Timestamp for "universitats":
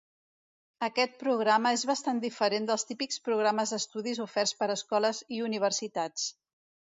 5.51-6.27